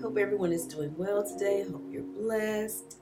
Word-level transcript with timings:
hope 0.00 0.16
everyone 0.18 0.52
is 0.52 0.66
doing 0.68 0.96
well 0.96 1.26
today. 1.26 1.64
Hope 1.68 1.84
you're 1.90 2.04
blessed. 2.04 3.00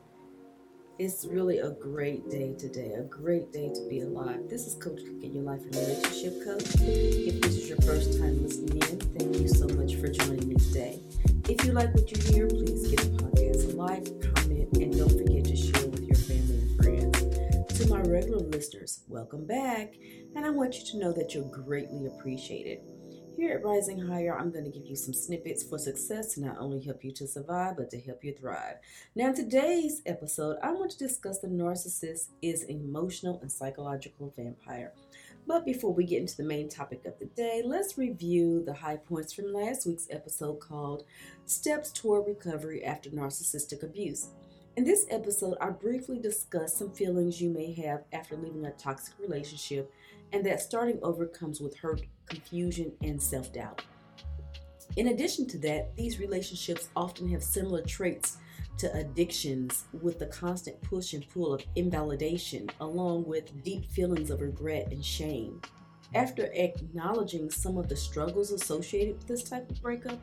It's 0.99 1.27
really 1.27 1.59
a 1.59 1.73
great 1.73 2.31
day 2.31 2.55
today, 2.59 2.95
a 2.95 3.03
great 3.03 3.53
day 3.53 3.69
to 3.69 3.87
be 3.91 4.01
alive. 4.01 4.49
This 4.49 4.67
is 4.67 4.75
Coach 4.83 5.01
Cookie, 5.05 5.29
your 5.29 5.43
life 5.43 5.61
and 5.61 5.77
relationship 5.77 6.43
coach. 6.43 6.65
If 6.81 7.43
this 7.43 7.57
is 7.59 7.69
your 7.69 7.77
first 7.83 8.19
time 8.19 8.43
listening 8.43 8.79
in, 8.79 9.01
thank 9.19 9.37
you 9.37 9.49
so 9.49 9.69
much 9.69 9.97
for 9.97 10.09
joining 10.09 10.49
me 10.49 10.55
today. 10.55 10.99
If 11.47 11.63
you 11.67 11.73
like 11.73 11.93
what 11.95 12.11
you 12.11 12.33
hear, 12.33 12.47
please 12.47 12.89
give 12.89 13.19
the 13.19 13.23
podcast 13.23 13.71
a 13.71 13.77
like, 13.77 14.35
comment, 14.35 14.73
and 14.79 14.97
don't 14.97 15.11
forget 15.11 15.45
to 15.45 15.57
share 15.57 15.89
with 15.89 16.05
your 16.05 16.17
family 16.17 16.63
and 16.63 16.77
friends. 16.83 17.79
To 17.81 17.89
my 17.91 18.01
regular 18.01 18.39
listeners, 18.39 19.03
welcome 19.09 19.47
back, 19.47 19.93
and 20.35 20.47
I 20.47 20.49
want 20.49 20.79
you 20.79 20.87
to 20.87 20.99
know 21.01 21.13
that 21.13 21.35
you're 21.35 21.51
greatly 21.51 22.07
appreciated. 22.07 22.81
Here 23.37 23.57
at 23.57 23.65
Rising 23.65 23.99
Higher, 23.99 24.39
I'm 24.39 24.53
going 24.53 24.65
to 24.65 24.71
give 24.71 24.87
you 24.87 24.95
some 24.95 25.13
snippets 25.13 25.65
for 25.65 25.77
success 25.77 26.35
to 26.35 26.41
not 26.41 26.59
only 26.59 26.81
help 26.81 27.03
you 27.03 27.11
to 27.13 27.27
survive, 27.27 27.77
but 27.77 27.91
to 27.91 28.01
help 28.01 28.23
you 28.23 28.33
thrive. 28.33 28.77
Now, 29.17 29.31
in 29.31 29.35
today's 29.35 30.03
episode, 30.07 30.57
I 30.63 30.71
want 30.71 30.93
to 30.93 30.99
discuss 30.99 31.41
the 31.41 31.49
narcissist 31.49 32.29
is 32.43 32.63
an 32.63 32.71
emotional 32.71 33.41
and 33.41 33.51
psychological 33.51 34.33
vampire. 34.37 34.93
But 35.49 35.65
before 35.65 35.93
we 35.93 36.05
get 36.05 36.21
into 36.21 36.37
the 36.37 36.45
main 36.45 36.69
topic 36.69 37.05
of 37.07 37.19
the 37.19 37.27
day, 37.27 37.61
let's 37.65 37.99
review 37.99 38.63
the 38.65 38.73
high 38.73 38.99
points 38.99 39.33
from 39.33 39.53
last 39.53 39.85
week's 39.85 40.07
episode 40.11 40.61
called 40.61 41.03
Steps 41.45 41.91
Toward 41.91 42.29
Recovery 42.29 42.85
After 42.85 43.11
Narcissistic 43.11 43.83
Abuse. 43.83 44.29
In 44.77 44.85
this 44.85 45.07
episode, 45.11 45.57
I 45.61 45.71
briefly 45.71 46.21
discussed 46.21 46.79
some 46.79 46.93
feelings 46.93 47.41
you 47.41 47.51
may 47.51 47.73
have 47.75 48.05
after 48.13 48.37
leaving 48.37 48.67
a 48.67 48.73
toxic 48.73 49.15
relationship 49.19 49.93
and 50.33 50.45
that 50.47 50.61
starting 50.61 50.99
over 51.03 51.27
comes 51.27 51.61
with 51.61 51.77
hurt, 51.77 52.03
confusion, 52.27 52.93
and 53.03 53.23
self 53.23 53.53
doubt. 53.53 53.83
In 54.97 55.09
addition 55.09 55.47
to 55.49 55.59
that, 55.59 55.97
these 55.97 56.21
relationships 56.21 56.89
often 56.95 57.29
have 57.31 57.43
similar 57.43 57.83
traits 57.83 58.39
to 58.79 58.93
addictions 58.95 59.85
with 60.03 60.19
the 60.19 60.27
constant 60.27 60.81
push 60.83 61.15
and 61.15 61.29
pull 61.31 61.55
of 61.55 61.65
invalidation, 61.77 62.69
along 62.81 63.25
with 63.25 63.63
deep 63.63 63.87
feelings 63.87 64.31
of 64.31 64.41
regret 64.41 64.89
and 64.91 65.05
shame. 65.05 65.61
After 66.15 66.51
acknowledging 66.53 67.51
some 67.51 67.77
of 67.77 67.89
the 67.89 67.97
struggles 67.97 68.53
associated 68.53 69.17
with 69.17 69.27
this 69.27 69.43
type 69.43 69.69
of 69.71 69.83
breakup, 69.83 70.21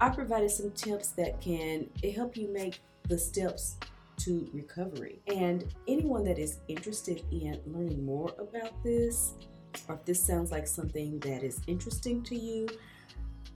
I 0.00 0.08
provided 0.08 0.50
some 0.50 0.70
tips 0.72 1.10
that 1.12 1.40
can 1.40 1.88
help 2.14 2.36
you 2.36 2.48
make 2.48 2.80
the 3.08 3.18
steps 3.18 3.76
to 4.18 4.48
recovery. 4.52 5.20
And 5.26 5.64
anyone 5.88 6.24
that 6.24 6.38
is 6.38 6.60
interested 6.68 7.24
in 7.32 7.60
learning 7.66 8.04
more 8.04 8.32
about 8.38 8.82
this, 8.84 9.34
or 9.88 9.96
if 9.96 10.04
this 10.04 10.22
sounds 10.22 10.50
like 10.50 10.66
something 10.66 11.18
that 11.20 11.42
is 11.42 11.60
interesting 11.66 12.22
to 12.24 12.36
you, 12.36 12.68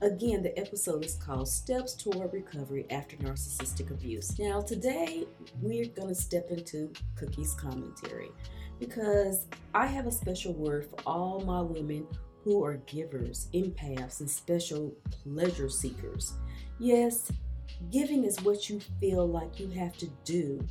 again, 0.01 0.43
the 0.43 0.57
episode 0.57 1.05
is 1.05 1.15
called 1.15 1.47
Steps 1.47 1.93
Toward 1.93 2.33
Recovery 2.33 2.85
After 2.89 3.15
Narcissistic 3.17 3.91
Abuse. 3.91 4.37
Now, 4.39 4.61
today 4.61 5.25
we're 5.61 5.87
going 5.87 6.09
to 6.09 6.15
step 6.15 6.49
into 6.49 6.91
Cookie's 7.15 7.53
commentary 7.53 8.29
because 8.79 9.47
I 9.73 9.85
have 9.87 10.07
a 10.07 10.11
special 10.11 10.53
word 10.53 10.89
for 10.89 10.97
all 11.05 11.41
my 11.41 11.61
women 11.61 12.07
who 12.43 12.63
are 12.63 12.77
givers, 12.85 13.49
empaths, 13.53 14.19
and 14.19 14.29
special 14.29 14.95
pleasure 15.23 15.69
seekers. 15.69 16.33
Yes, 16.79 17.31
Giving 17.91 18.23
is 18.23 18.41
what 18.41 18.69
you 18.69 18.79
feel 18.99 19.27
like 19.27 19.59
you 19.59 19.69
have 19.69 19.95
to 19.97 20.07
do. 20.25 20.65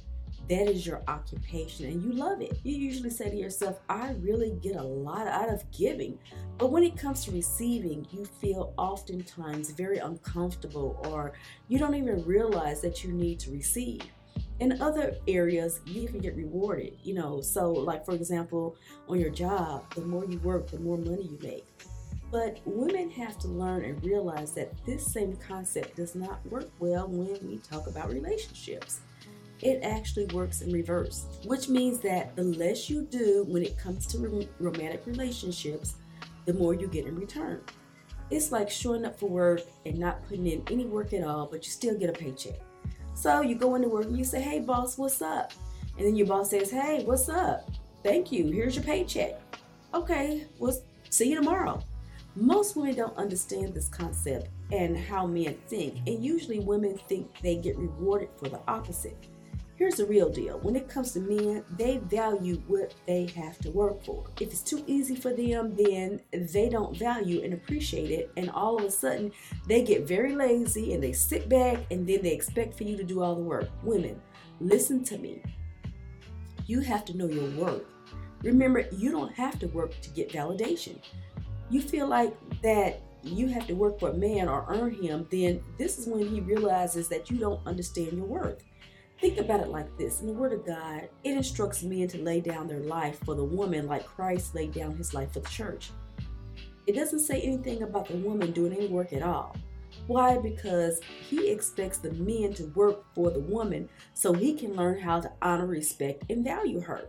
That 0.48 0.68
is 0.68 0.86
your 0.86 1.02
occupation 1.08 1.86
and 1.86 2.02
you 2.02 2.12
love 2.12 2.40
it. 2.40 2.58
You 2.62 2.76
usually 2.76 3.10
say 3.10 3.28
to 3.28 3.36
yourself, 3.36 3.80
I 3.88 4.12
really 4.20 4.52
get 4.62 4.76
a 4.76 4.82
lot 4.82 5.26
out 5.26 5.48
of 5.48 5.68
giving. 5.72 6.18
But 6.56 6.70
when 6.70 6.84
it 6.84 6.96
comes 6.96 7.24
to 7.24 7.32
receiving, 7.32 8.06
you 8.12 8.24
feel 8.24 8.72
oftentimes 8.78 9.70
very 9.70 9.98
uncomfortable 9.98 11.00
or 11.10 11.32
you 11.66 11.78
don't 11.78 11.96
even 11.96 12.24
realize 12.24 12.80
that 12.82 13.02
you 13.02 13.12
need 13.12 13.40
to 13.40 13.50
receive. 13.50 14.02
In 14.60 14.80
other 14.80 15.16
areas, 15.26 15.80
you 15.84 16.02
even 16.02 16.20
get 16.20 16.36
rewarded, 16.36 16.96
you 17.02 17.14
know. 17.14 17.40
So, 17.40 17.72
like 17.72 18.04
for 18.04 18.14
example, 18.14 18.76
on 19.08 19.18
your 19.18 19.30
job, 19.30 19.92
the 19.94 20.00
more 20.02 20.24
you 20.24 20.38
work, 20.38 20.70
the 20.70 20.78
more 20.78 20.96
money 20.96 21.24
you 21.24 21.38
make. 21.42 21.66
But 22.30 22.60
women 22.64 23.10
have 23.10 23.38
to 23.40 23.48
learn 23.48 23.84
and 23.84 24.02
realize 24.04 24.52
that 24.52 24.72
this 24.86 25.04
same 25.04 25.36
concept 25.36 25.96
does 25.96 26.14
not 26.14 26.44
work 26.46 26.70
well 26.78 27.06
when 27.08 27.38
we 27.48 27.58
talk 27.58 27.86
about 27.86 28.10
relationships. 28.10 29.00
It 29.62 29.82
actually 29.82 30.26
works 30.26 30.60
in 30.60 30.72
reverse, 30.72 31.26
which 31.44 31.68
means 31.68 32.00
that 32.00 32.36
the 32.36 32.44
less 32.44 32.90
you 32.90 33.02
do 33.02 33.44
when 33.48 33.62
it 33.62 33.78
comes 33.78 34.06
to 34.08 34.48
romantic 34.58 35.06
relationships, 35.06 35.94
the 36.44 36.54
more 36.54 36.74
you 36.74 36.88
get 36.88 37.06
in 37.06 37.16
return. 37.16 37.62
It's 38.30 38.52
like 38.52 38.68
showing 38.70 39.04
up 39.04 39.18
for 39.18 39.28
work 39.28 39.62
and 39.84 39.98
not 39.98 40.22
putting 40.28 40.46
in 40.46 40.62
any 40.70 40.84
work 40.84 41.12
at 41.12 41.24
all, 41.24 41.46
but 41.46 41.64
you 41.64 41.70
still 41.70 41.96
get 41.96 42.10
a 42.10 42.12
paycheck. 42.12 42.60
So 43.14 43.40
you 43.40 43.54
go 43.54 43.76
into 43.76 43.88
work 43.88 44.04
and 44.04 44.18
you 44.18 44.24
say, 44.24 44.42
Hey, 44.42 44.60
boss, 44.60 44.98
what's 44.98 45.22
up? 45.22 45.52
And 45.96 46.06
then 46.06 46.16
your 46.16 46.26
boss 46.26 46.50
says, 46.50 46.70
Hey, 46.70 47.02
what's 47.04 47.28
up? 47.28 47.70
Thank 48.02 48.30
you. 48.30 48.50
Here's 48.50 48.76
your 48.76 48.84
paycheck. 48.84 49.40
Okay, 49.94 50.44
well, 50.58 50.76
see 51.08 51.30
you 51.30 51.36
tomorrow. 51.36 51.82
Most 52.34 52.76
women 52.76 52.94
don't 52.94 53.16
understand 53.16 53.72
this 53.72 53.88
concept 53.88 54.48
and 54.70 54.96
how 54.96 55.26
men 55.26 55.56
think, 55.68 55.96
and 56.06 56.22
usually 56.22 56.58
women 56.58 56.98
think 57.08 57.30
they 57.40 57.56
get 57.56 57.78
rewarded 57.78 58.28
for 58.36 58.48
the 58.48 58.60
opposite. 58.68 59.16
Here's 59.76 59.96
the 59.96 60.06
real 60.06 60.30
deal 60.30 60.58
when 60.60 60.74
it 60.74 60.88
comes 60.88 61.12
to 61.12 61.20
men, 61.20 61.64
they 61.76 61.98
value 61.98 62.62
what 62.66 62.94
they 63.06 63.26
have 63.36 63.58
to 63.58 63.70
work 63.70 64.02
for. 64.04 64.24
If 64.40 64.50
it's 64.50 64.62
too 64.62 64.82
easy 64.86 65.14
for 65.14 65.32
them, 65.32 65.76
then 65.76 66.20
they 66.32 66.68
don't 66.68 66.96
value 66.96 67.42
and 67.42 67.52
appreciate 67.52 68.10
it, 68.10 68.30
and 68.36 68.50
all 68.50 68.78
of 68.78 68.84
a 68.84 68.90
sudden 68.90 69.32
they 69.68 69.82
get 69.82 70.08
very 70.08 70.34
lazy 70.34 70.94
and 70.94 71.02
they 71.02 71.12
sit 71.12 71.48
back 71.48 71.80
and 71.90 72.06
then 72.06 72.22
they 72.22 72.32
expect 72.32 72.76
for 72.76 72.84
you 72.84 72.96
to 72.96 73.04
do 73.04 73.22
all 73.22 73.34
the 73.34 73.42
work. 73.42 73.68
Women, 73.82 74.20
listen 74.60 75.04
to 75.04 75.18
me. 75.18 75.42
You 76.66 76.80
have 76.80 77.04
to 77.06 77.16
know 77.16 77.26
your 77.26 77.50
worth. 77.50 77.84
Remember, 78.42 78.86
you 78.92 79.10
don't 79.10 79.32
have 79.34 79.58
to 79.60 79.66
work 79.68 80.00
to 80.00 80.10
get 80.10 80.30
validation 80.30 80.98
you 81.68 81.80
feel 81.80 82.06
like 82.06 82.36
that 82.62 83.00
you 83.22 83.48
have 83.48 83.66
to 83.66 83.74
work 83.74 83.98
for 83.98 84.10
a 84.10 84.14
man 84.14 84.48
or 84.48 84.64
earn 84.68 84.94
him, 84.94 85.26
then 85.30 85.60
this 85.78 85.98
is 85.98 86.06
when 86.06 86.26
he 86.28 86.40
realizes 86.40 87.08
that 87.08 87.30
you 87.30 87.38
don't 87.38 87.64
understand 87.66 88.12
your 88.12 88.26
worth. 88.26 88.62
Think 89.20 89.38
about 89.38 89.60
it 89.60 89.68
like 89.68 89.96
this 89.96 90.20
in 90.20 90.26
the 90.26 90.32
Word 90.34 90.52
of 90.52 90.66
God, 90.66 91.08
it 91.24 91.36
instructs 91.36 91.82
men 91.82 92.06
to 92.08 92.22
lay 92.22 92.40
down 92.40 92.68
their 92.68 92.80
life 92.80 93.18
for 93.24 93.34
the 93.34 93.44
woman 93.44 93.86
like 93.86 94.04
Christ 94.04 94.54
laid 94.54 94.72
down 94.72 94.94
his 94.94 95.14
life 95.14 95.32
for 95.32 95.40
the 95.40 95.48
church. 95.48 95.90
It 96.86 96.94
doesn't 96.94 97.20
say 97.20 97.40
anything 97.40 97.82
about 97.82 98.08
the 98.08 98.16
woman 98.16 98.52
doing 98.52 98.74
any 98.74 98.88
work 98.88 99.14
at 99.14 99.22
all. 99.22 99.56
Why? 100.06 100.36
Because 100.36 101.00
he 101.28 101.48
expects 101.48 101.98
the 101.98 102.12
men 102.12 102.52
to 102.54 102.66
work 102.74 103.04
for 103.14 103.30
the 103.30 103.40
woman 103.40 103.88
so 104.12 104.32
he 104.32 104.52
can 104.52 104.76
learn 104.76 105.00
how 105.00 105.20
to 105.20 105.32
honor, 105.40 105.66
respect, 105.66 106.30
and 106.30 106.44
value 106.44 106.80
her. 106.80 107.08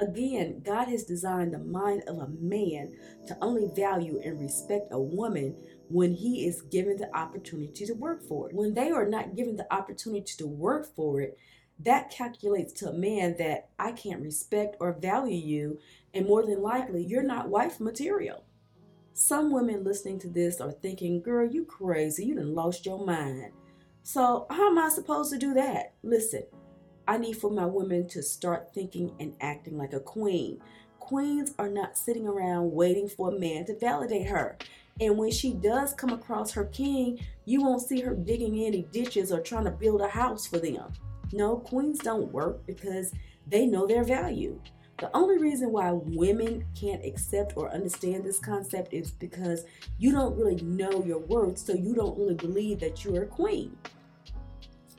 Again, 0.00 0.62
God 0.64 0.86
has 0.88 1.02
designed 1.02 1.52
the 1.52 1.58
mind 1.58 2.04
of 2.06 2.18
a 2.18 2.28
man 2.28 2.94
to 3.26 3.36
only 3.40 3.68
value 3.74 4.20
and 4.22 4.38
respect 4.38 4.92
a 4.92 5.00
woman 5.00 5.56
when 5.88 6.14
he 6.14 6.46
is 6.46 6.62
given 6.62 6.96
the 6.96 7.14
opportunity 7.16 7.86
to 7.86 7.94
work 7.94 8.22
for 8.22 8.48
it. 8.48 8.54
When 8.54 8.74
they 8.74 8.90
are 8.90 9.08
not 9.08 9.34
given 9.34 9.56
the 9.56 9.72
opportunity 9.72 10.34
to 10.38 10.46
work 10.46 10.94
for 10.94 11.20
it, 11.20 11.38
that 11.80 12.10
calculates 12.10 12.72
to 12.74 12.90
a 12.90 12.92
man 12.92 13.36
that 13.38 13.68
I 13.78 13.92
can't 13.92 14.22
respect 14.22 14.76
or 14.80 14.92
value 14.92 15.36
you, 15.36 15.78
and 16.12 16.26
more 16.26 16.44
than 16.44 16.60
likely, 16.60 17.04
you're 17.04 17.22
not 17.22 17.48
wife 17.48 17.80
material. 17.80 18.44
Some 19.14 19.52
women 19.52 19.84
listening 19.84 20.18
to 20.20 20.28
this 20.28 20.60
are 20.60 20.72
thinking, 20.72 21.22
girl, 21.22 21.48
you 21.48 21.64
crazy, 21.64 22.26
you 22.26 22.34
done 22.34 22.54
lost 22.54 22.86
your 22.86 23.04
mind. 23.04 23.52
So, 24.02 24.46
how 24.50 24.70
am 24.70 24.78
I 24.78 24.88
supposed 24.88 25.32
to 25.32 25.38
do 25.38 25.54
that? 25.54 25.94
Listen, 26.02 26.44
I 27.06 27.18
need 27.18 27.36
for 27.36 27.50
my 27.50 27.66
women 27.66 28.08
to 28.08 28.22
start 28.22 28.74
thinking 28.74 29.14
and 29.18 29.34
acting 29.40 29.76
like 29.78 29.92
a 29.92 30.00
queen. 30.00 30.60
Queens 31.00 31.52
are 31.58 31.68
not 31.68 31.96
sitting 31.96 32.26
around 32.26 32.72
waiting 32.72 33.08
for 33.08 33.34
a 33.34 33.38
man 33.38 33.64
to 33.66 33.78
validate 33.78 34.28
her. 34.28 34.56
And 35.00 35.16
when 35.16 35.30
she 35.30 35.54
does 35.54 35.94
come 35.94 36.10
across 36.10 36.52
her 36.52 36.64
king, 36.66 37.20
you 37.44 37.62
won't 37.62 37.82
see 37.82 38.00
her 38.00 38.14
digging 38.14 38.64
any 38.64 38.82
ditches 38.90 39.32
or 39.32 39.40
trying 39.40 39.64
to 39.64 39.70
build 39.70 40.00
a 40.00 40.08
house 40.08 40.46
for 40.46 40.58
them. 40.58 40.92
No, 41.32 41.56
queens 41.56 41.98
don't 41.98 42.32
work 42.32 42.66
because 42.66 43.12
they 43.46 43.66
know 43.66 43.86
their 43.86 44.04
value. 44.04 44.60
The 44.98 45.14
only 45.16 45.38
reason 45.38 45.70
why 45.70 45.92
women 45.92 46.64
can't 46.74 47.04
accept 47.04 47.56
or 47.56 47.72
understand 47.72 48.24
this 48.24 48.40
concept 48.40 48.92
is 48.92 49.12
because 49.12 49.64
you 49.96 50.10
don't 50.10 50.36
really 50.36 50.60
know 50.62 51.04
your 51.04 51.20
worth, 51.20 51.58
so 51.58 51.72
you 51.72 51.94
don't 51.94 52.18
really 52.18 52.34
believe 52.34 52.80
that 52.80 53.04
you're 53.04 53.22
a 53.22 53.26
queen. 53.26 53.76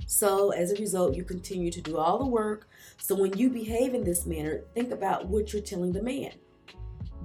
So, 0.07 0.51
as 0.51 0.72
a 0.72 0.81
result, 0.81 1.16
you 1.16 1.24
continue 1.24 1.69
to 1.72 1.81
do 1.81 1.98
all 1.98 2.18
the 2.18 2.25
work. 2.25 2.69
So, 2.98 3.13
when 3.13 3.38
you 3.38 3.50
behave 3.50 3.94
in 3.94 4.06
this 4.06 4.25
manner, 4.25 4.62
think 4.74 4.92
about 4.92 5.28
what 5.28 5.51
you're 5.51 5.62
telling 5.62 5.92
the 5.92 6.01
man. 6.01 6.31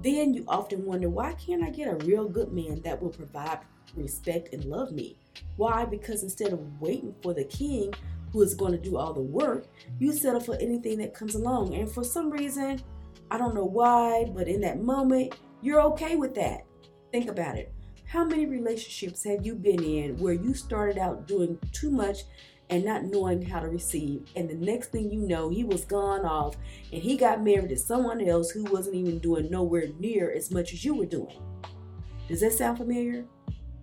Then 0.02 0.34
you 0.34 0.44
often 0.48 0.84
wonder, 0.84 1.08
why 1.08 1.32
can't 1.34 1.62
I 1.62 1.70
get 1.70 1.88
a 1.88 2.04
real 2.04 2.28
good 2.28 2.52
man 2.52 2.80
that 2.82 3.00
will 3.00 3.10
provide 3.10 3.60
respect 3.94 4.52
and 4.52 4.64
love 4.64 4.92
me? 4.92 5.16
Why? 5.56 5.84
Because 5.84 6.22
instead 6.22 6.52
of 6.52 6.80
waiting 6.80 7.14
for 7.22 7.32
the 7.32 7.44
king 7.44 7.92
who 8.32 8.42
is 8.42 8.54
going 8.54 8.72
to 8.72 8.78
do 8.78 8.96
all 8.96 9.12
the 9.12 9.20
work, 9.20 9.66
you 9.98 10.12
settle 10.12 10.40
for 10.40 10.56
anything 10.56 10.98
that 10.98 11.14
comes 11.14 11.34
along. 11.34 11.74
And 11.74 11.90
for 11.90 12.04
some 12.04 12.30
reason, 12.30 12.82
I 13.30 13.38
don't 13.38 13.54
know 13.54 13.64
why, 13.64 14.30
but 14.34 14.48
in 14.48 14.60
that 14.62 14.82
moment, 14.82 15.36
you're 15.62 15.80
okay 15.82 16.16
with 16.16 16.34
that. 16.34 16.62
Think 17.12 17.30
about 17.30 17.56
it. 17.56 17.72
How 18.06 18.24
many 18.24 18.46
relationships 18.46 19.24
have 19.24 19.46
you 19.46 19.54
been 19.54 19.82
in 19.82 20.18
where 20.18 20.34
you 20.34 20.52
started 20.54 20.98
out 20.98 21.26
doing 21.26 21.58
too 21.72 21.90
much 21.90 22.24
and 22.70 22.84
not 22.84 23.04
knowing 23.04 23.42
how 23.42 23.60
to 23.60 23.68
receive. 23.68 24.26
And 24.36 24.48
the 24.48 24.54
next 24.54 24.88
thing 24.88 25.10
you 25.10 25.20
know, 25.20 25.50
he 25.50 25.64
was 25.64 25.84
gone 25.84 26.24
off 26.24 26.56
and 26.92 27.02
he 27.02 27.16
got 27.16 27.42
married 27.42 27.68
to 27.70 27.76
someone 27.76 28.20
else 28.20 28.50
who 28.50 28.64
wasn't 28.64 28.96
even 28.96 29.18
doing 29.18 29.50
nowhere 29.50 29.88
near 29.98 30.32
as 30.32 30.50
much 30.50 30.72
as 30.72 30.84
you 30.84 30.94
were 30.94 31.06
doing. 31.06 31.38
Does 32.28 32.40
that 32.40 32.52
sound 32.52 32.78
familiar? 32.78 33.26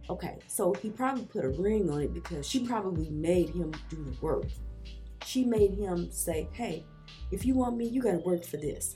Okay, 0.09 0.39
so 0.47 0.73
he 0.73 0.89
probably 0.89 1.25
put 1.25 1.45
a 1.45 1.49
ring 1.49 1.89
on 1.89 2.01
it 2.01 2.13
because 2.13 2.47
she 2.47 2.65
probably 2.65 3.09
made 3.09 3.49
him 3.49 3.71
do 3.89 4.03
the 4.03 4.15
work. 4.19 4.45
She 5.25 5.45
made 5.45 5.73
him 5.73 6.11
say, 6.11 6.49
hey, 6.53 6.83
if 7.31 7.45
you 7.45 7.53
want 7.53 7.77
me, 7.77 7.87
you 7.87 8.01
got 8.01 8.13
to 8.13 8.17
work 8.17 8.43
for 8.43 8.57
this. 8.57 8.95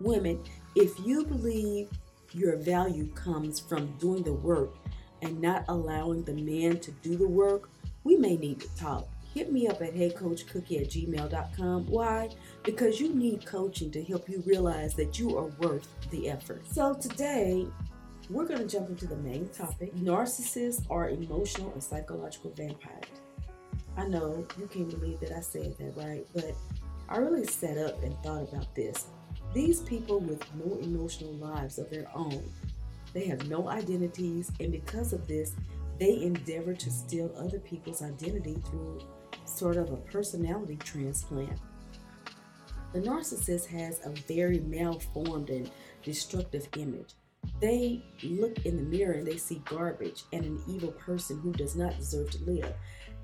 Women, 0.00 0.42
if 0.74 0.98
you 1.04 1.24
believe 1.24 1.90
your 2.32 2.56
value 2.56 3.12
comes 3.12 3.60
from 3.60 3.96
doing 3.98 4.22
the 4.22 4.32
work 4.32 4.76
and 5.22 5.40
not 5.40 5.64
allowing 5.68 6.24
the 6.24 6.34
man 6.34 6.78
to 6.80 6.90
do 7.02 7.16
the 7.16 7.28
work, 7.28 7.68
we 8.08 8.16
may 8.16 8.38
need 8.38 8.58
to 8.58 8.74
talk. 8.74 9.06
Hit 9.34 9.52
me 9.52 9.68
up 9.68 9.82
at 9.82 9.94
heycoachcookie 9.94 10.80
at 10.80 10.88
gmail.com. 10.88 11.86
Why? 11.86 12.30
Because 12.62 12.98
you 12.98 13.14
need 13.14 13.44
coaching 13.44 13.90
to 13.90 14.02
help 14.02 14.30
you 14.30 14.42
realize 14.46 14.94
that 14.94 15.18
you 15.18 15.36
are 15.36 15.48
worth 15.60 15.86
the 16.10 16.30
effort. 16.30 16.66
So 16.66 16.94
today, 16.94 17.66
we're 18.30 18.46
going 18.46 18.66
to 18.66 18.66
jump 18.66 18.88
into 18.88 19.06
the 19.06 19.16
main 19.16 19.50
topic. 19.50 19.94
Narcissists 19.94 20.86
are 20.88 21.10
emotional 21.10 21.70
and 21.72 21.82
psychological 21.82 22.50
vampires. 22.52 23.04
I 23.98 24.06
know 24.06 24.46
you 24.58 24.66
can't 24.68 24.88
believe 24.88 25.20
that 25.20 25.32
I 25.32 25.40
said 25.40 25.76
that, 25.76 25.94
right? 25.94 26.26
But 26.34 26.54
I 27.10 27.18
really 27.18 27.46
sat 27.46 27.76
up 27.76 28.02
and 28.02 28.16
thought 28.22 28.48
about 28.48 28.74
this. 28.74 29.08
These 29.52 29.80
people 29.82 30.18
with 30.18 30.42
no 30.54 30.78
emotional 30.78 31.34
lives 31.34 31.78
of 31.78 31.90
their 31.90 32.08
own, 32.14 32.42
they 33.12 33.26
have 33.26 33.48
no 33.50 33.68
identities, 33.68 34.50
and 34.60 34.72
because 34.72 35.12
of 35.12 35.26
this, 35.28 35.52
they 35.98 36.22
endeavor 36.22 36.74
to 36.74 36.90
steal 36.90 37.34
other 37.36 37.58
people's 37.58 38.02
identity 38.02 38.56
through 38.70 39.00
sort 39.44 39.76
of 39.76 39.90
a 39.90 39.96
personality 39.96 40.76
transplant. 40.76 41.58
The 42.92 43.00
narcissist 43.00 43.66
has 43.66 44.00
a 44.04 44.10
very 44.10 44.60
malformed 44.60 45.50
and 45.50 45.70
destructive 46.02 46.68
image. 46.76 47.14
They 47.60 48.02
look 48.22 48.64
in 48.64 48.76
the 48.76 48.82
mirror 48.82 49.14
and 49.14 49.26
they 49.26 49.36
see 49.36 49.62
garbage 49.64 50.22
and 50.32 50.44
an 50.44 50.62
evil 50.68 50.92
person 50.92 51.38
who 51.40 51.52
does 51.52 51.76
not 51.76 51.96
deserve 51.98 52.30
to 52.30 52.44
live. 52.44 52.72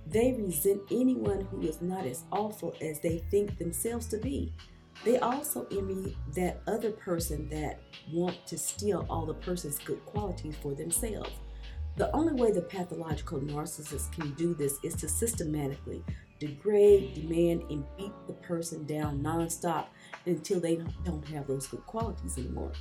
They 0.06 0.32
resent 0.32 0.82
anyone 0.91 1.43
who 1.43 1.62
is 1.62 1.81
not 1.81 2.05
as 2.05 2.25
awful 2.31 2.75
as 2.81 3.00
they 3.00 3.19
think 3.31 3.59
themselves 3.59 4.06
to 4.09 4.19
be. 4.19 4.53
They 5.05 5.19
also 5.19 5.67
envy 5.71 6.17
that 6.35 6.61
other 6.67 6.93
person 6.93 7.49
that 7.49 7.81
want 8.12 8.47
to 8.47 8.59
steal 8.59 9.06
all 9.09 9.26
the 9.26 9.35
person's 9.35 9.79
good 9.79 10.05
qualities 10.05 10.56
for 10.62 10.75
themselves. 10.75 11.31
The 11.96 12.11
only 12.14 12.32
way 12.32 12.50
the 12.50 12.62
pathological 12.62 13.41
narcissist 13.41 14.11
can 14.12 14.32
do 14.32 14.52
this 14.52 14.79
is 14.82 14.94
to 14.96 15.08
systematically 15.08 16.02
degrade, 16.41 17.14
demand, 17.14 17.62
and 17.70 17.85
beat 17.96 18.12
the 18.26 18.32
person 18.32 18.85
down 18.85 19.23
nonstop 19.23 19.87
until 20.26 20.58
they 20.58 20.81
don't 21.05 21.26
have 21.29 21.46
those 21.46 21.69
good 21.69 21.87
qualities 21.87 22.37
anymore. 22.37 22.73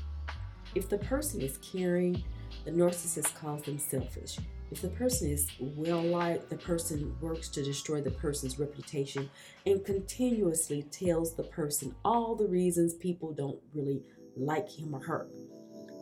If 0.74 0.90
the 0.90 0.98
person 0.98 1.42
is 1.42 1.60
caring, 1.60 2.24
the 2.66 2.72
narcissist 2.72 3.36
calls 3.36 3.64
them 3.64 3.78
selfish. 3.78 4.40
If 4.72 4.82
the 4.82 4.90
person 4.90 5.30
is 5.30 5.48
well 5.60 6.02
liked, 6.02 6.50
the 6.50 6.58
person 6.58 7.16
works 7.22 7.50
to 7.50 7.64
destroy 7.64 8.02
the 8.02 8.10
person's 8.10 8.58
reputation 8.58 9.30
and 9.68 9.86
continuously 9.86 10.84
tells 10.90 11.36
the 11.36 11.44
person 11.44 11.94
all 12.04 12.36
the 12.36 12.48
reasons 12.48 12.96
people 12.96 13.34
don't 13.34 13.60
really 13.76 14.02
like 14.36 14.68
him 14.68 14.96
or 14.96 15.00
her. 15.02 15.28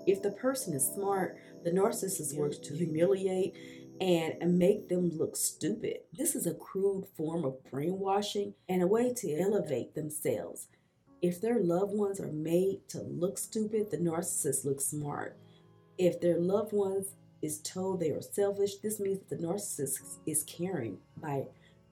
If 0.08 0.22
the 0.22 0.32
person 0.32 0.74
is 0.74 0.86
smart, 0.86 1.38
the 1.64 1.72
narcissist 1.72 2.36
works 2.36 2.58
to 2.60 2.76
humiliate 2.76 3.56
and 4.00 4.58
make 4.58 4.90
them 4.90 5.10
look 5.10 5.36
stupid. 5.36 5.98
This 6.12 6.36
is 6.36 6.48
a 6.48 6.56
crude 6.56 7.06
form 7.16 7.46
of 7.46 7.64
brainwashing 7.70 8.56
and 8.68 8.82
a 8.82 8.88
way 8.88 9.14
to 9.14 9.40
elevate 9.40 9.94
themselves. 9.94 10.68
If 11.22 11.40
their 11.40 11.60
loved 11.60 11.94
ones 11.94 12.20
are 12.20 12.32
made 12.32 12.88
to 12.90 13.02
look 13.02 13.38
stupid, 13.38 13.92
the 13.92 13.98
narcissist 13.98 14.66
looks 14.66 14.86
smart. 14.86 15.38
If 16.00 16.20
their 16.20 16.40
loved 16.40 16.74
ones 16.74 17.14
is 17.44 17.62
told 17.62 18.00
they 18.00 18.10
are 18.10 18.22
selfish, 18.22 18.78
this 18.78 19.00
means 19.00 19.20
that 19.20 19.38
the 19.38 19.48
narcissist 19.48 20.00
is 20.26 20.44
caring 20.44 20.98
by 21.18 21.46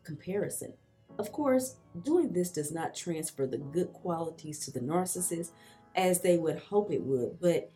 comparison. 0.03 0.73
Of 1.19 1.31
course, 1.31 1.75
doing 2.03 2.33
this 2.33 2.51
does 2.51 2.71
not 2.71 2.95
transfer 2.95 3.45
the 3.45 3.57
good 3.57 3.93
qualities 3.93 4.59
to 4.65 4.71
the 4.71 4.79
narcissist 4.79 5.51
as 5.95 6.21
they 6.21 6.37
would 6.37 6.57
hope 6.57 6.91
it 6.91 7.03
would, 7.03 7.39
but 7.39 7.71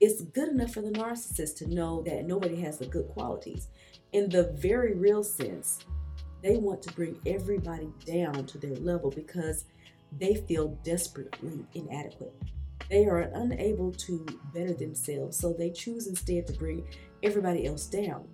it's 0.00 0.22
good 0.22 0.48
enough 0.50 0.72
for 0.72 0.82
the 0.82 0.90
narcissist 0.90 1.56
to 1.56 1.74
know 1.74 2.02
that 2.02 2.26
nobody 2.26 2.60
has 2.60 2.78
the 2.78 2.86
good 2.86 3.08
qualities. 3.08 3.68
In 4.12 4.28
the 4.28 4.52
very 4.54 4.94
real 4.94 5.22
sense, 5.22 5.78
they 6.42 6.56
want 6.58 6.82
to 6.82 6.92
bring 6.92 7.18
everybody 7.26 7.90
down 8.04 8.46
to 8.46 8.58
their 8.58 8.76
level 8.76 9.10
because 9.10 9.64
they 10.18 10.34
feel 10.34 10.78
desperately 10.84 11.64
inadequate. 11.74 12.34
They 12.88 13.06
are 13.06 13.20
unable 13.34 13.90
to 13.92 14.24
better 14.54 14.74
themselves, 14.74 15.38
so 15.38 15.52
they 15.52 15.70
choose 15.70 16.06
instead 16.06 16.46
to 16.46 16.52
bring 16.52 16.86
everybody 17.22 17.66
else 17.66 17.86
down. 17.86 18.28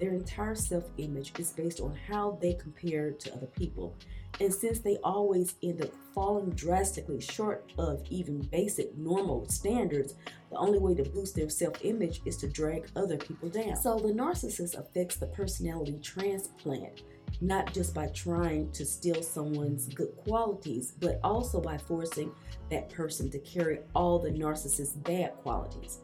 Their 0.00 0.14
entire 0.14 0.54
self 0.54 0.84
image 0.98 1.32
is 1.38 1.50
based 1.50 1.80
on 1.80 1.94
how 2.08 2.38
they 2.40 2.54
compare 2.54 3.12
to 3.12 3.34
other 3.34 3.46
people. 3.46 3.94
And 4.40 4.52
since 4.52 4.80
they 4.80 4.96
always 5.04 5.54
end 5.62 5.82
up 5.82 5.90
falling 6.14 6.50
drastically 6.50 7.20
short 7.20 7.70
of 7.78 8.02
even 8.08 8.40
basic 8.40 8.96
normal 8.96 9.48
standards, 9.48 10.14
the 10.52 10.58
only 10.58 10.78
way 10.78 10.94
to 10.94 11.02
boost 11.02 11.34
their 11.34 11.48
self 11.48 11.82
image 11.82 12.20
is 12.26 12.36
to 12.38 12.48
drag 12.48 12.88
other 12.94 13.16
people 13.16 13.48
down. 13.48 13.74
So 13.74 13.98
the 13.98 14.12
narcissist 14.12 14.78
affects 14.78 15.16
the 15.16 15.26
personality 15.28 15.98
transplant, 16.02 17.02
not 17.40 17.72
just 17.72 17.94
by 17.94 18.08
trying 18.08 18.70
to 18.72 18.84
steal 18.84 19.22
someone's 19.22 19.88
good 19.88 20.14
qualities, 20.24 20.92
but 21.00 21.20
also 21.24 21.60
by 21.60 21.78
forcing 21.78 22.32
that 22.70 22.90
person 22.90 23.30
to 23.30 23.38
carry 23.38 23.80
all 23.94 24.18
the 24.18 24.30
narcissist's 24.30 24.96
bad 24.96 25.32
qualities. 25.42 26.00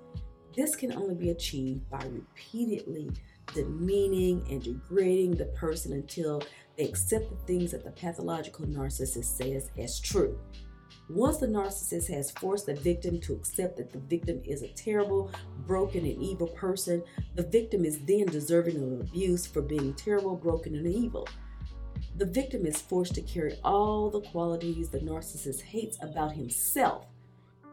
This 0.57 0.75
can 0.75 0.93
only 0.95 1.15
be 1.15 1.31
achieved 1.31 1.89
by 1.91 2.03
repeatedly 2.07 3.11
demeaning 3.55 4.47
and 4.51 4.63
degrading 4.63 5.37
the 5.37 5.47
person 5.47 5.93
until 5.93 6.43
they 6.77 6.85
accept 6.85 7.29
the 7.29 7.47
things 7.47 7.73
that 7.73 7.85
the 7.85 7.91
pathological 7.91 8.65
narcissist 8.67 9.37
says 9.37 9.71
as 9.79 10.01
true. 10.01 10.39
Once 11.11 11.39
the 11.39 11.47
narcissist 11.47 12.13
has 12.13 12.31
forced 12.33 12.67
the 12.67 12.75
victim 12.75 13.19
to 13.19 13.33
accept 13.33 13.79
that 13.79 13.91
the 13.93 13.99
victim 13.99 14.43
is 14.45 14.63
a 14.63 14.69
terrible, 14.69 15.31
broken, 15.67 16.05
and 16.05 16.23
evil 16.23 16.49
person, 16.49 17.03
the 17.35 17.43
victim 17.43 17.83
is 17.83 18.01
then 18.01 18.27
deserving 18.27 18.77
of 18.77 19.01
abuse 19.01 19.47
for 19.47 19.63
being 19.63 19.95
terrible, 19.95 20.37
broken, 20.37 20.75
and 20.75 20.87
evil. 20.87 21.27
The 22.17 22.27
victim 22.27 22.67
is 22.67 22.83
forced 22.83 23.15
to 23.15 23.23
carry 23.23 23.59
all 23.65 24.11
the 24.11 24.21
qualities 24.21 24.91
the 24.91 24.99
narcissist 24.99 25.63
hates 25.63 25.97
about 26.03 26.33
himself, 26.33 27.07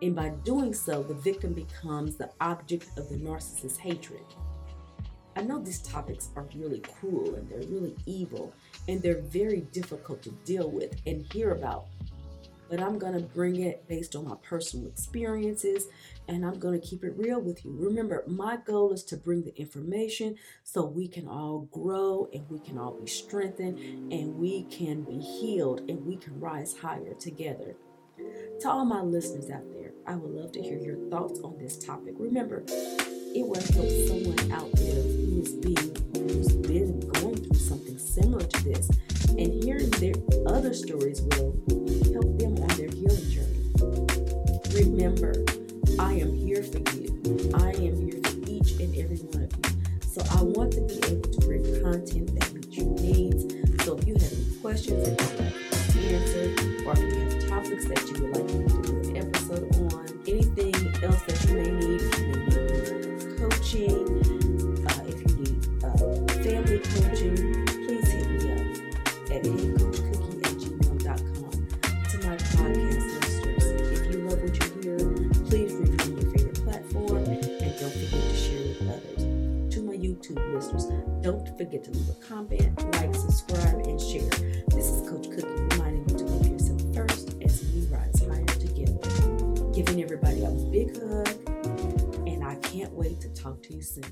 and 0.02 0.16
by 0.16 0.30
doing 0.30 0.74
so, 0.74 1.04
the 1.04 1.14
victim 1.14 1.54
becomes 1.54 2.16
the 2.16 2.32
object 2.40 2.98
of 2.98 3.10
the 3.10 3.18
narcissist's 3.18 3.78
hatred. 3.78 4.24
I 5.36 5.42
know 5.42 5.60
these 5.60 5.82
topics 5.82 6.30
are 6.38 6.48
really 6.56 6.80
cruel 6.80 7.36
and 7.36 7.50
they're 7.50 7.68
really 7.68 7.96
evil 8.06 8.54
and 8.88 9.02
they're 9.02 9.20
very 9.20 9.62
difficult 9.74 10.22
to 10.24 10.32
deal 10.46 10.70
with 10.72 10.96
and 11.06 11.26
hear 11.34 11.52
about. 11.52 11.88
But 12.70 12.82
I'm 12.82 12.98
going 12.98 13.14
to 13.14 13.22
bring 13.22 13.58
it 13.62 13.88
based 13.88 14.16
on 14.16 14.28
my 14.28 14.36
personal 14.42 14.88
experiences 14.88 15.88
and 16.28 16.46
I'm 16.46 16.60
going 16.60 16.80
to 16.80 16.86
keep 16.86 17.04
it 17.04 17.14
real 17.16 17.40
with 17.40 17.64
you. 17.64 17.76
Remember, 17.78 18.24
my 18.28 18.58
goal 18.58 18.92
is 18.92 19.04
to 19.06 19.18
bring 19.18 19.44
the 19.44 19.56
information 19.56 20.36
so 20.64 20.86
we 20.86 21.08
can 21.08 21.28
all 21.28 21.68
grow 21.72 22.28
and 22.34 22.50
we 22.50 22.60
can 22.60 22.78
all 22.78 23.00
be 23.00 23.08
strengthened 23.08 23.78
and 24.12 24.36
we 24.36 24.64
can 24.64 25.04
be 25.04 25.20
healed 25.20 25.82
and 25.90 26.06
we 26.06 26.18
can 26.18 26.40
rise 26.40 26.76
higher 26.78 27.14
together. 27.14 27.76
To 28.62 28.70
all 28.70 28.86
my 28.86 29.02
listeners 29.02 29.50
out 29.50 29.70
there, 29.74 29.92
I 30.08 30.16
would 30.16 30.32
love 30.32 30.52
to 30.54 30.62
hear 30.62 30.78
your 30.78 30.98
thoughts 31.10 31.40
on 31.42 31.58
this 31.60 31.78
topic. 31.78 32.16
Remember, 32.18 32.64
it 32.68 33.46
will 33.46 33.62
help 33.74 33.90
someone 34.08 34.52
out 34.52 34.72
there 34.74 35.04
who's 35.04 35.54
being 35.54 35.96
who's 36.16 36.56
been 36.56 37.00
going 37.12 37.36
through 37.36 37.60
something 37.60 37.98
similar 37.98 38.46
to 38.46 38.64
this, 38.64 38.90
and 39.30 39.64
hearing 39.64 39.90
their 39.92 40.14
other 40.48 40.74
stories 40.74 41.22
will 41.22 41.52
help 42.16 42.40
them 42.40 42.56
on 42.64 42.68
their 42.78 42.88
healing 42.88 43.30
journey. 43.30 43.60
Remember, 44.74 45.34
I 46.00 46.14
am 46.14 46.34
here 46.34 46.64
for 46.64 46.80
you. 46.96 47.52
I 47.56 47.72
am 47.72 48.00
here 48.00 48.22
for 48.24 48.50
each 48.50 48.72
and 48.80 48.96
every 48.96 49.18
one 49.18 49.44
of 49.44 49.52
you. 49.52 49.74
So 50.08 50.24
I 50.32 50.42
want 50.44 50.72
to 50.74 50.82
be 50.82 50.96
able 51.12 51.30
to 51.30 51.40
bring 51.46 51.64
content 51.84 52.40
that 52.40 52.54
meets 52.54 52.78
your 52.78 52.88
needs. 53.02 53.84
So 53.84 53.98
if 53.98 54.08
you 54.08 54.14
have 54.14 54.32
any 54.32 54.56
questions 54.62 55.10
that 55.10 55.20
you'd 55.20 55.40
like 55.42 55.56
to 55.92 56.00
answer, 56.16 56.44
or 56.88 56.94
if 56.94 57.00
you 57.00 57.20
have 57.20 57.50
topics 57.50 57.86
that 57.86 58.02
you 58.08 58.24
would 58.24 58.38
like 58.38 58.48
me 58.54 58.84
to 58.84 58.95
forget 81.58 81.84
to 81.84 81.92
leave 81.92 82.10
a 82.10 82.26
comment, 82.26 82.96
like, 82.96 83.14
subscribe, 83.16 83.86
and 83.86 84.00
share. 84.00 84.30
This 84.70 84.88
is 84.88 85.10
Coach 85.10 85.30
Cookie 85.30 85.48
reminding 85.48 86.10
you 86.10 86.18
to 86.18 86.24
love 86.26 86.48
yourself 86.48 86.82
first 86.94 87.36
as 87.44 87.64
we 87.74 87.86
rise 87.88 88.24
higher 88.26 88.46
together. 88.46 88.98
Giving 89.74 90.02
everybody 90.04 90.44
a 90.44 90.52
big 90.72 90.96
hug, 91.00 91.28
and 92.28 92.44
I 92.44 92.56
can't 92.56 92.92
wait 92.94 93.22
to 93.22 93.30
talk 93.30 93.62
to 93.64 93.74
you 93.74 93.82
soon. 93.82 94.06